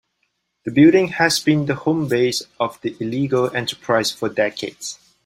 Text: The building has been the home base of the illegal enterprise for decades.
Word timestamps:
The 0.65 0.71
building 0.71 1.09
has 1.09 1.39
been 1.39 1.67
the 1.67 1.75
home 1.75 2.07
base 2.07 2.41
of 2.59 2.81
the 2.81 2.97
illegal 2.99 3.55
enterprise 3.55 4.11
for 4.11 4.29
decades. 4.29 4.97